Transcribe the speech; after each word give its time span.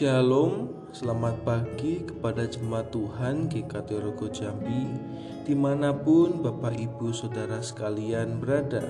Shalom, 0.00 0.72
selamat 0.96 1.44
pagi 1.44 2.00
kepada 2.00 2.48
jemaat 2.48 2.88
Tuhan 2.88 3.52
GKT 3.52 4.00
Rogo 4.00 4.32
Jambi 4.32 4.88
Di 5.44 5.52
mana 5.52 5.92
pun 5.92 6.40
Bapak 6.40 6.72
Ibu 6.72 7.12
Saudara 7.12 7.60
sekalian 7.60 8.40
berada. 8.40 8.80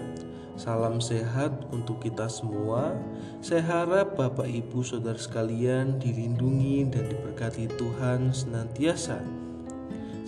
Salam 0.54 1.02
sehat 1.02 1.66
untuk 1.74 1.98
kita 2.06 2.30
semua. 2.30 2.94
Saya 3.42 3.58
harap 3.66 4.14
Bapak 4.14 4.46
Ibu 4.46 4.86
Saudara 4.86 5.18
sekalian 5.18 5.98
dilindungi 5.98 6.86
dan 6.94 7.10
diberkati 7.10 7.66
Tuhan 7.74 8.30
senantiasa. 8.30 9.18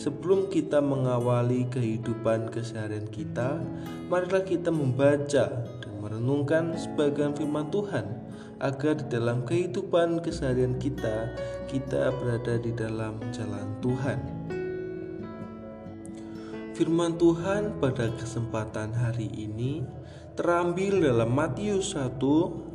Sebelum 0.02 0.50
kita 0.50 0.82
mengawali 0.82 1.62
kehidupan 1.70 2.50
keseharian 2.50 3.06
kita 3.06 3.62
Marilah 4.10 4.42
kita 4.42 4.74
membaca 4.74 5.46
dan 5.62 5.92
merenungkan 6.02 6.74
sebagian 6.74 7.38
firman 7.38 7.70
Tuhan 7.70 8.21
agar 8.62 8.94
di 9.02 9.06
dalam 9.10 9.42
kehidupan 9.42 10.22
keseharian 10.22 10.78
kita 10.78 11.34
kita 11.66 12.14
berada 12.14 12.56
di 12.62 12.70
dalam 12.72 13.18
jalan 13.34 13.66
Tuhan. 13.82 14.18
Firman 16.72 17.20
Tuhan 17.20 17.82
pada 17.82 18.08
kesempatan 18.16 18.96
hari 18.96 19.28
ini 19.34 19.84
terambil 20.38 21.04
dalam 21.04 21.34
Matius 21.36 21.92
1 21.92 22.16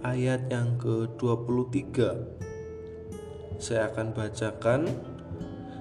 ayat 0.06 0.46
yang 0.54 0.78
ke-23. 0.78 1.98
Saya 3.58 3.90
akan 3.90 4.14
bacakan 4.14 4.82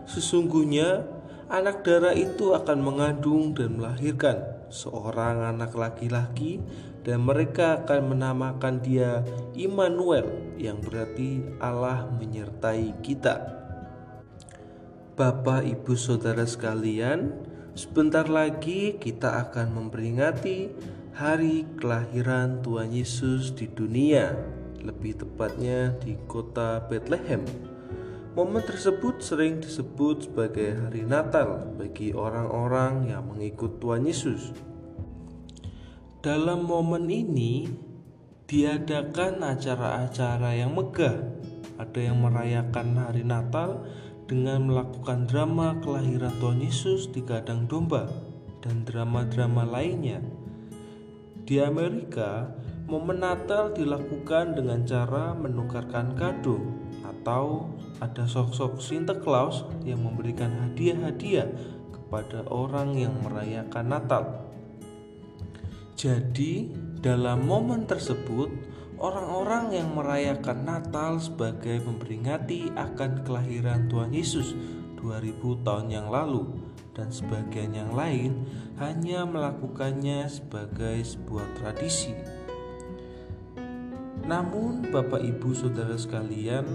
Sesungguhnya 0.06 1.02
anak 1.46 1.86
darah 1.86 2.14
itu 2.14 2.54
akan 2.54 2.78
mengandung 2.82 3.54
dan 3.54 3.78
melahirkan 3.78 4.42
seorang 4.66 5.46
anak 5.46 5.78
laki-laki 5.78 6.58
dan 7.06 7.22
mereka 7.22 7.86
akan 7.86 8.18
menamakan 8.18 8.82
dia 8.82 9.22
Immanuel 9.54 10.26
yang 10.58 10.82
berarti 10.82 11.38
Allah 11.62 12.10
menyertai 12.10 12.98
kita. 12.98 13.62
Bapak, 15.16 15.64
Ibu, 15.64 15.96
Saudara 15.96 16.44
sekalian, 16.44 17.32
sebentar 17.72 18.26
lagi 18.28 18.98
kita 18.98 19.48
akan 19.48 19.72
memperingati 19.72 20.68
hari 21.16 21.64
kelahiran 21.80 22.60
Tuhan 22.60 22.92
Yesus 22.92 23.56
di 23.56 23.70
dunia, 23.70 24.36
lebih 24.84 25.16
tepatnya 25.16 25.96
di 26.04 26.20
kota 26.28 26.84
Bethlehem. 26.84 27.75
Momen 28.36 28.60
tersebut 28.60 29.24
sering 29.24 29.64
disebut 29.64 30.28
sebagai 30.28 30.76
hari 30.76 31.08
Natal 31.08 31.72
bagi 31.72 32.12
orang-orang 32.12 33.08
yang 33.08 33.32
mengikut 33.32 33.80
Tuhan 33.80 34.04
Yesus. 34.04 34.52
Dalam 36.20 36.68
momen 36.68 37.08
ini 37.08 37.64
diadakan 38.44 39.40
acara-acara 39.40 40.52
yang 40.52 40.76
megah. 40.76 41.16
Ada 41.80 42.12
yang 42.12 42.20
merayakan 42.20 43.08
hari 43.08 43.24
Natal 43.24 43.88
dengan 44.28 44.68
melakukan 44.68 45.24
drama 45.24 45.80
kelahiran 45.80 46.36
Tuhan 46.36 46.60
Yesus 46.60 47.08
di 47.08 47.24
kandang 47.24 47.64
domba 47.64 48.04
dan 48.60 48.84
drama-drama 48.84 49.64
lainnya. 49.64 50.20
Di 51.48 51.56
Amerika, 51.64 52.52
momen 52.84 53.16
Natal 53.16 53.72
dilakukan 53.72 54.60
dengan 54.60 54.84
cara 54.84 55.32
menukarkan 55.32 56.12
kado 56.20 56.60
atau 57.00 57.72
ada 58.00 58.28
sosok 58.28 58.80
Santa 58.82 59.16
Claus 59.16 59.64
yang 59.86 60.04
memberikan 60.04 60.52
hadiah-hadiah 60.52 61.48
kepada 61.92 62.44
orang 62.52 62.94
yang 62.94 63.16
merayakan 63.24 63.86
Natal. 63.88 64.24
Jadi, 65.96 66.70
dalam 67.00 67.48
momen 67.48 67.88
tersebut, 67.88 68.52
orang-orang 69.00 69.72
yang 69.72 69.96
merayakan 69.96 70.68
Natal 70.68 71.16
sebagai 71.16 71.80
memperingati 71.88 72.68
akan 72.76 73.24
kelahiran 73.24 73.88
Tuhan 73.88 74.12
Yesus 74.12 74.52
2000 75.00 75.64
tahun 75.64 75.86
yang 75.88 76.08
lalu 76.12 76.52
dan 76.92 77.08
sebagian 77.12 77.72
yang 77.76 77.92
lain 77.92 78.44
hanya 78.76 79.24
melakukannya 79.24 80.28
sebagai 80.28 81.00
sebuah 81.00 81.48
tradisi. 81.60 82.12
Namun, 84.26 84.90
Bapak 84.90 85.22
Ibu 85.22 85.54
Saudara 85.54 85.94
sekalian, 85.94 86.66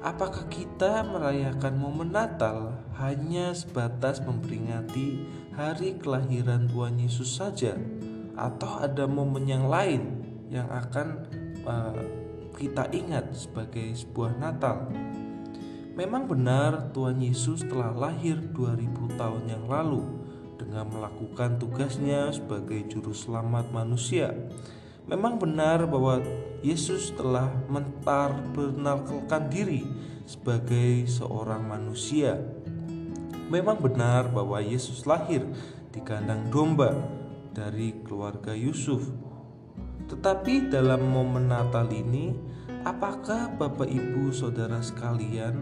apakah 0.00 0.48
kita 0.48 1.04
merayakan 1.04 1.76
momen 1.76 2.12
Natal 2.12 2.76
hanya 3.00 3.52
sebatas 3.52 4.20
memperingati 4.24 5.24
hari 5.56 5.96
kelahiran 6.00 6.68
Tuhan 6.68 7.00
Yesus 7.00 7.36
saja? 7.36 7.76
atau 8.40 8.80
ada 8.80 9.04
momen 9.04 9.44
yang 9.44 9.68
lain 9.68 10.24
yang 10.48 10.66
akan 10.72 11.28
uh, 11.68 12.00
kita 12.56 12.88
ingat 12.96 13.36
sebagai 13.36 13.92
sebuah 13.92 14.40
Natal. 14.40 14.88
Memang 15.94 16.24
benar 16.24 16.90
Tuhan 16.96 17.20
Yesus 17.20 17.60
telah 17.68 17.92
lahir 17.92 18.40
2000 18.56 19.20
tahun 19.20 19.44
yang 19.44 19.64
lalu 19.68 20.00
dengan 20.56 20.88
melakukan 20.88 21.60
tugasnya 21.60 22.32
sebagai 22.32 22.88
juru 22.88 23.12
selamat 23.12 23.68
manusia. 23.68 24.32
Memang 25.08 25.40
benar 25.40 25.88
bahwa 25.88 26.20
Yesus 26.60 27.16
telah 27.16 27.48
mentar 27.72 28.36
menarkalkan 28.52 29.48
diri 29.48 29.88
sebagai 30.28 31.08
seorang 31.08 31.64
manusia. 31.64 32.36
Memang 33.48 33.80
benar 33.80 34.28
bahwa 34.28 34.60
Yesus 34.60 35.08
lahir 35.08 35.42
di 35.90 35.98
kandang 36.04 36.52
domba 36.52 36.94
dari 37.50 37.96
keluarga 38.06 38.54
Yusuf. 38.54 39.10
Tetapi 40.06 40.70
dalam 40.70 41.06
momen 41.06 41.50
Natal 41.50 41.90
ini, 41.90 42.34
apakah 42.86 43.50
Bapak 43.58 43.90
Ibu 43.90 44.30
Saudara 44.30 44.78
sekalian 44.82 45.58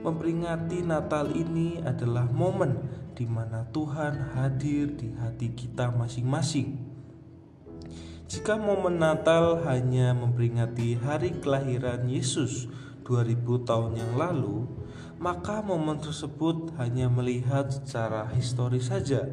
memperingati 0.00 0.80
Natal 0.80 1.28
ini 1.36 1.80
adalah 1.84 2.24
momen 2.28 2.76
di 3.12 3.28
mana 3.28 3.68
Tuhan 3.68 4.36
hadir 4.36 4.96
di 4.96 5.12
hati 5.16 5.52
kita 5.52 5.92
masing-masing? 5.92 6.89
Jika 8.30 8.54
momen 8.54 9.02
Natal 9.02 9.66
hanya 9.66 10.14
memperingati 10.14 10.94
hari 10.94 11.34
kelahiran 11.42 12.06
Yesus 12.06 12.70
2000 13.02 13.66
tahun 13.66 13.98
yang 13.98 14.14
lalu, 14.14 14.70
maka 15.18 15.58
momen 15.66 15.98
tersebut 15.98 16.70
hanya 16.78 17.10
melihat 17.10 17.74
secara 17.74 18.30
historis 18.30 18.86
saja 18.86 19.26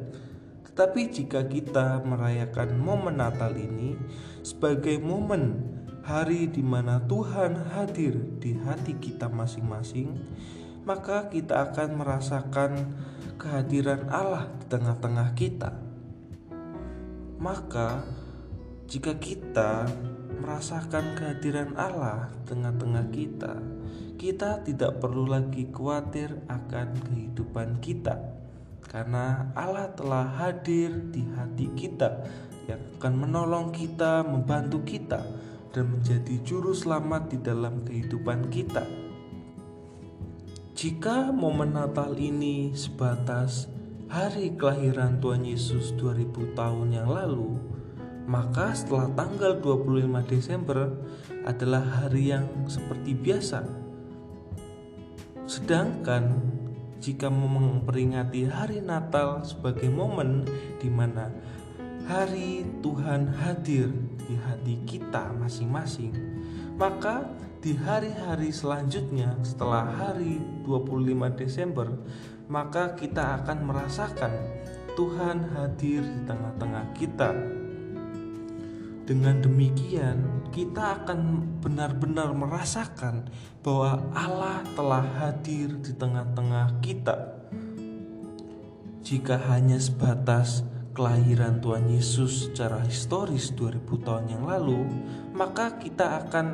tapi 0.77 1.09
jika 1.09 1.41
kita 1.49 2.05
merayakan 2.05 2.77
momen 2.77 3.17
Natal 3.17 3.57
ini 3.57 3.97
sebagai 4.45 5.01
momen 5.01 5.65
hari 6.05 6.45
di 6.45 6.61
mana 6.61 7.01
Tuhan 7.01 7.73
hadir 7.73 8.13
di 8.37 8.53
hati 8.61 8.93
kita 9.01 9.25
masing-masing, 9.25 10.13
maka 10.85 11.33
kita 11.33 11.65
akan 11.65 11.97
merasakan 11.97 12.93
kehadiran 13.41 14.05
Allah 14.13 14.53
di 14.61 14.65
tengah-tengah 14.69 15.29
kita. 15.33 15.73
Maka, 17.41 18.05
jika 18.87 19.19
kita 19.19 19.83
merasakan 20.39 21.19
kehadiran 21.19 21.75
Allah 21.75 22.31
tengah-tengah 22.47 23.11
kita, 23.11 23.59
kita 24.15 24.63
tidak 24.63 25.03
perlu 25.03 25.27
lagi 25.27 25.67
khawatir 25.67 26.31
akan 26.47 26.95
kehidupan 27.11 27.83
kita 27.83 28.15
karena 28.87 29.51
Allah 29.51 29.91
telah 29.91 30.23
hadir 30.39 31.11
di 31.11 31.27
hati 31.35 31.67
kita 31.75 32.23
yang 32.71 32.79
akan 32.95 33.13
menolong 33.27 33.75
kita, 33.75 34.23
membantu 34.23 34.79
kita, 34.87 35.19
dan 35.75 35.91
menjadi 35.91 36.39
juru 36.47 36.71
selamat 36.71 37.35
di 37.35 37.37
dalam 37.43 37.83
kehidupan 37.83 38.47
kita. 38.47 38.87
Jika 40.79 41.35
momen 41.35 41.75
Natal 41.75 42.15
ini 42.15 42.71
sebatas 42.71 43.67
hari 44.07 44.55
kelahiran 44.55 45.19
Tuhan 45.19 45.43
Yesus 45.43 45.91
2000 45.99 46.55
tahun 46.55 46.87
yang 46.95 47.11
lalu, 47.11 47.76
maka 48.27 48.75
setelah 48.75 49.07
tanggal 49.15 49.63
25 49.63 50.03
Desember 50.27 50.91
adalah 51.47 52.03
hari 52.03 52.35
yang 52.35 52.43
seperti 52.67 53.15
biasa. 53.15 53.63
Sedangkan 55.47 56.35
jika 56.99 57.31
memperingati 57.31 58.43
hari 58.43 58.83
Natal 58.83 59.47
sebagai 59.47 59.87
momen 59.87 60.43
di 60.75 60.91
mana 60.91 61.31
hari 62.03 62.67
Tuhan 62.83 63.31
hadir 63.31 63.95
di 64.27 64.35
hati 64.35 64.75
kita 64.83 65.31
masing-masing, 65.39 66.11
maka 66.75 67.31
di 67.63 67.79
hari-hari 67.79 68.51
selanjutnya 68.51 69.39
setelah 69.39 69.87
hari 69.87 70.43
25 70.67 71.39
Desember, 71.39 71.87
maka 72.51 72.91
kita 72.99 73.39
akan 73.39 73.71
merasakan 73.71 74.35
Tuhan 74.99 75.47
hadir 75.55 76.03
di 76.03 76.21
tengah-tengah 76.27 76.85
kita 76.91 77.31
dengan 79.07 79.39
demikian, 79.39 80.51
kita 80.51 80.99
akan 81.01 81.39
benar-benar 81.63 82.35
merasakan 82.35 83.31
bahwa 83.63 84.03
Allah 84.11 84.59
telah 84.75 85.07
hadir 85.23 85.79
di 85.79 85.95
tengah-tengah 85.95 86.83
kita. 86.83 87.39
Jika 89.07 89.39
hanya 89.47 89.79
sebatas 89.79 90.67
kelahiran 90.91 91.63
Tuhan 91.63 91.87
Yesus 91.87 92.51
secara 92.51 92.83
historis 92.83 93.55
2000 93.55 93.79
tahun 94.03 94.25
yang 94.27 94.43
lalu, 94.43 94.83
maka 95.31 95.79
kita 95.79 96.27
akan 96.27 96.45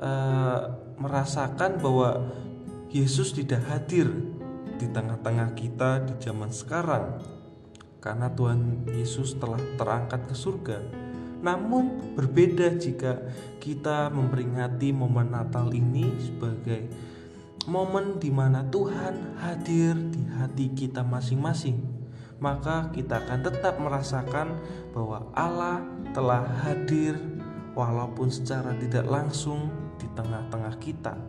uh, 0.00 0.60
merasakan 0.96 1.84
bahwa 1.84 2.32
Yesus 2.88 3.36
tidak 3.36 3.60
hadir 3.68 4.08
di 4.80 4.88
tengah-tengah 4.88 5.52
kita 5.52 6.08
di 6.08 6.16
zaman 6.16 6.48
sekarang 6.48 7.20
karena 8.00 8.32
Tuhan 8.32 8.88
Yesus 8.88 9.36
telah 9.36 9.60
terangkat 9.76 10.24
ke 10.24 10.32
surga. 10.32 10.99
Namun 11.40 12.14
berbeda 12.16 12.76
jika 12.76 13.20
kita 13.60 14.12
memperingati 14.12 14.92
momen 14.92 15.32
Natal 15.32 15.72
ini 15.72 16.12
sebagai 16.20 16.88
momen 17.68 18.20
di 18.20 18.28
mana 18.32 18.64
Tuhan 18.68 19.40
hadir 19.40 19.96
di 20.12 20.22
hati 20.36 20.72
kita 20.72 21.04
masing-masing. 21.04 21.80
Maka 22.40 22.88
kita 22.96 23.20
akan 23.20 23.40
tetap 23.44 23.76
merasakan 23.76 24.56
bahwa 24.96 25.28
Allah 25.36 25.84
telah 26.16 26.44
hadir 26.64 27.16
walaupun 27.76 28.32
secara 28.32 28.72
tidak 28.80 29.04
langsung 29.04 29.68
di 30.00 30.08
tengah-tengah 30.16 30.74
kita. 30.80 31.20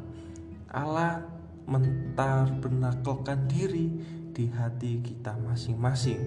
Allah 0.72 1.20
mentar 1.68 2.48
benakelkan 2.64 3.48
diri 3.52 3.92
di 4.42 4.50
hati 4.50 5.06
kita 5.06 5.38
masing-masing. 5.38 6.18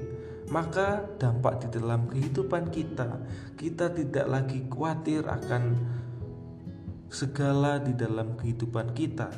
Maka 0.55 1.03
dampak 1.19 1.67
di 1.67 1.69
dalam 1.75 2.07
kehidupan 2.07 2.71
kita, 2.71 3.19
kita 3.59 3.91
tidak 3.91 4.27
lagi 4.31 4.63
khawatir 4.71 5.27
akan 5.27 5.83
segala 7.11 7.83
di 7.83 7.91
dalam 7.99 8.39
kehidupan 8.39 8.95
kita. 8.95 9.35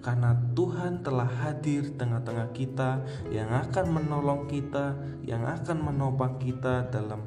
Karena 0.00 0.32
Tuhan 0.56 1.04
telah 1.04 1.28
hadir 1.28 1.92
di 1.92 1.94
tengah-tengah 2.00 2.56
kita 2.56 3.04
yang 3.28 3.52
akan 3.52 3.86
menolong 3.92 4.48
kita, 4.48 4.96
yang 5.28 5.44
akan 5.44 5.76
menopang 5.76 6.40
kita 6.40 6.88
dalam 6.88 7.20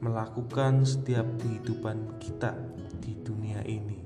melakukan 0.00 0.88
setiap 0.88 1.28
kehidupan 1.44 2.16
kita 2.16 2.56
di 3.04 3.20
dunia 3.20 3.60
ini. 3.68 4.00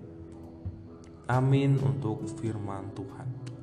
Amin 1.30 1.78
untuk 1.78 2.26
firman 2.34 2.90
Tuhan. 2.98 3.53